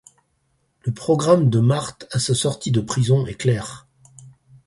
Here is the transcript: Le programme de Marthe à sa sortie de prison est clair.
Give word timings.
Le 0.81 0.91
programme 0.95 1.51
de 1.51 1.59
Marthe 1.59 2.07
à 2.09 2.17
sa 2.17 2.33
sortie 2.33 2.71
de 2.71 2.81
prison 2.81 3.27
est 3.27 3.35
clair. 3.35 3.85